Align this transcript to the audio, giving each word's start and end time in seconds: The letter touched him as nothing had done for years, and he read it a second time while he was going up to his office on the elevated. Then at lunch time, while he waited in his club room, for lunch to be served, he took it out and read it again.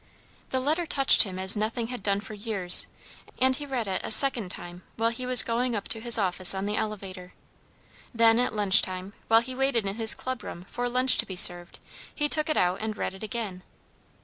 The 0.49 0.59
letter 0.59 0.87
touched 0.87 1.21
him 1.21 1.37
as 1.37 1.55
nothing 1.55 1.89
had 1.89 2.01
done 2.01 2.21
for 2.21 2.33
years, 2.33 2.87
and 3.39 3.55
he 3.55 3.67
read 3.67 3.87
it 3.87 4.01
a 4.03 4.09
second 4.09 4.49
time 4.49 4.81
while 4.95 5.11
he 5.11 5.27
was 5.27 5.43
going 5.43 5.75
up 5.75 5.87
to 5.89 5.99
his 5.99 6.17
office 6.17 6.55
on 6.55 6.65
the 6.65 6.75
elevated. 6.75 7.31
Then 8.11 8.39
at 8.39 8.55
lunch 8.55 8.81
time, 8.81 9.13
while 9.27 9.41
he 9.41 9.53
waited 9.53 9.85
in 9.85 9.97
his 9.97 10.15
club 10.15 10.41
room, 10.43 10.65
for 10.71 10.89
lunch 10.89 11.19
to 11.19 11.27
be 11.27 11.35
served, 11.35 11.77
he 12.15 12.27
took 12.27 12.49
it 12.49 12.57
out 12.57 12.81
and 12.81 12.97
read 12.97 13.13
it 13.13 13.21
again. 13.21 13.61